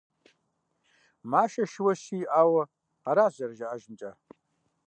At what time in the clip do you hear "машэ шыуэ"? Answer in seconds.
1.31-1.93